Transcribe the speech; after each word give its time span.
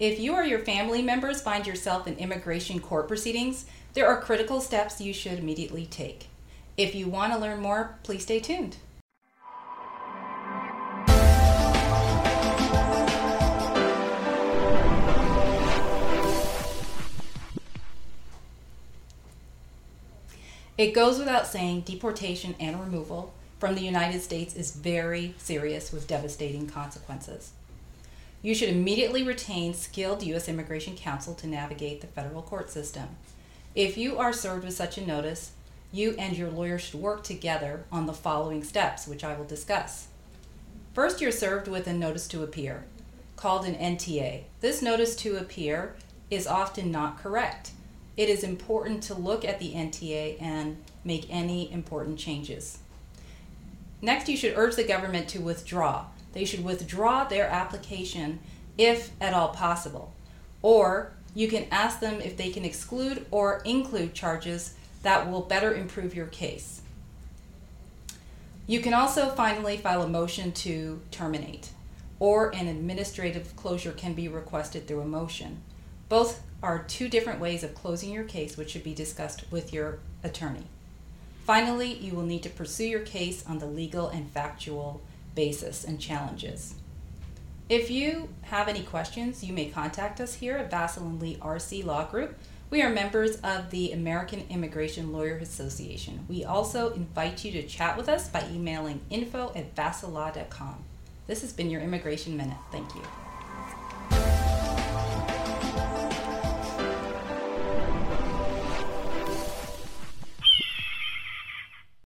If 0.00 0.18
you 0.18 0.32
or 0.32 0.42
your 0.42 0.60
family 0.60 1.02
members 1.02 1.42
find 1.42 1.66
yourself 1.66 2.06
in 2.06 2.16
immigration 2.16 2.80
court 2.80 3.06
proceedings, 3.06 3.66
there 3.92 4.08
are 4.08 4.18
critical 4.18 4.62
steps 4.62 4.98
you 4.98 5.12
should 5.12 5.38
immediately 5.38 5.84
take. 5.84 6.28
If 6.78 6.94
you 6.94 7.06
want 7.06 7.34
to 7.34 7.38
learn 7.38 7.60
more, 7.60 7.98
please 8.02 8.22
stay 8.22 8.40
tuned. 8.40 8.78
It 20.78 20.94
goes 20.94 21.18
without 21.18 21.46
saying, 21.46 21.82
deportation 21.82 22.54
and 22.58 22.80
removal 22.80 23.34
from 23.58 23.74
the 23.74 23.82
United 23.82 24.22
States 24.22 24.56
is 24.56 24.74
very 24.74 25.34
serious 25.36 25.92
with 25.92 26.06
devastating 26.06 26.66
consequences. 26.66 27.52
You 28.42 28.54
should 28.54 28.68
immediately 28.68 29.22
retain 29.22 29.74
skilled 29.74 30.22
U.S. 30.22 30.48
immigration 30.48 30.96
counsel 30.96 31.34
to 31.34 31.46
navigate 31.46 32.00
the 32.00 32.06
federal 32.06 32.42
court 32.42 32.70
system. 32.70 33.08
If 33.74 33.96
you 33.96 34.18
are 34.18 34.32
served 34.32 34.64
with 34.64 34.74
such 34.74 34.98
a 34.98 35.06
notice, 35.06 35.52
you 35.92 36.14
and 36.18 36.36
your 36.36 36.50
lawyer 36.50 36.78
should 36.78 37.00
work 37.00 37.22
together 37.22 37.84
on 37.92 38.06
the 38.06 38.12
following 38.12 38.64
steps, 38.64 39.06
which 39.06 39.24
I 39.24 39.36
will 39.36 39.44
discuss. 39.44 40.08
First, 40.94 41.20
you're 41.20 41.32
served 41.32 41.68
with 41.68 41.86
a 41.86 41.92
notice 41.92 42.26
to 42.28 42.42
appear, 42.42 42.84
called 43.36 43.64
an 43.66 43.74
NTA. 43.74 44.44
This 44.60 44.82
notice 44.82 45.14
to 45.16 45.36
appear 45.36 45.96
is 46.30 46.46
often 46.46 46.90
not 46.90 47.18
correct 47.18 47.72
it 48.20 48.28
is 48.28 48.44
important 48.44 49.02
to 49.04 49.14
look 49.14 49.46
at 49.46 49.58
the 49.58 49.72
NTA 49.72 50.42
and 50.42 50.76
make 51.04 51.26
any 51.30 51.72
important 51.72 52.18
changes. 52.18 52.78
Next, 54.02 54.28
you 54.28 54.36
should 54.36 54.56
urge 54.56 54.76
the 54.76 54.84
government 54.84 55.28
to 55.28 55.40
withdraw. 55.40 56.06
They 56.32 56.44
should 56.44 56.64
withdraw 56.64 57.24
their 57.24 57.46
application 57.46 58.40
if 58.78 59.10
at 59.20 59.34
all 59.34 59.48
possible. 59.48 60.14
Or 60.62 61.12
you 61.34 61.48
can 61.48 61.66
ask 61.70 62.00
them 62.00 62.20
if 62.20 62.36
they 62.36 62.50
can 62.50 62.64
exclude 62.64 63.26
or 63.30 63.62
include 63.64 64.14
charges 64.14 64.74
that 65.02 65.30
will 65.30 65.42
better 65.42 65.74
improve 65.74 66.14
your 66.14 66.26
case. 66.26 66.82
You 68.66 68.80
can 68.80 68.94
also 68.94 69.30
finally 69.30 69.76
file 69.76 70.02
a 70.02 70.08
motion 70.08 70.52
to 70.52 71.00
terminate, 71.10 71.70
or 72.20 72.54
an 72.54 72.68
administrative 72.68 73.56
closure 73.56 73.92
can 73.92 74.14
be 74.14 74.28
requested 74.28 74.86
through 74.86 75.00
a 75.00 75.06
motion. 75.06 75.62
Both 76.08 76.42
are 76.62 76.84
two 76.84 77.08
different 77.08 77.40
ways 77.40 77.64
of 77.64 77.74
closing 77.74 78.12
your 78.12 78.24
case, 78.24 78.56
which 78.56 78.70
should 78.70 78.84
be 78.84 78.94
discussed 78.94 79.44
with 79.50 79.72
your 79.72 79.98
attorney. 80.22 80.66
Finally, 81.44 81.94
you 81.94 82.14
will 82.14 82.24
need 82.24 82.42
to 82.42 82.50
pursue 82.50 82.84
your 82.84 83.00
case 83.00 83.44
on 83.46 83.58
the 83.58 83.66
legal 83.66 84.08
and 84.08 84.30
factual 84.30 85.00
basis 85.34 85.84
and 85.84 86.00
challenges. 86.00 86.74
If 87.68 87.90
you 87.90 88.28
have 88.42 88.66
any 88.66 88.82
questions, 88.82 89.44
you 89.44 89.52
may 89.52 89.66
contact 89.66 90.20
us 90.20 90.34
here 90.34 90.56
at 90.56 90.70
Vassal 90.70 91.04
and 91.04 91.20
Lee 91.20 91.36
RC 91.36 91.84
Law 91.84 92.04
Group. 92.04 92.36
We 92.68 92.82
are 92.82 92.90
members 92.90 93.36
of 93.36 93.70
the 93.70 93.92
American 93.92 94.44
Immigration 94.48 95.12
Lawyers 95.12 95.42
Association. 95.42 96.24
We 96.28 96.44
also 96.44 96.92
invite 96.92 97.44
you 97.44 97.52
to 97.52 97.62
chat 97.62 97.96
with 97.96 98.08
us 98.08 98.28
by 98.28 98.44
emailing 98.52 99.00
info 99.10 99.52
at 99.54 99.74
vassallaw.com. 99.74 100.84
This 101.26 101.42
has 101.42 101.52
been 101.52 101.70
your 101.70 101.80
Immigration 101.80 102.36
Minute. 102.36 102.58
Thank 102.72 102.94
you. 102.94 103.02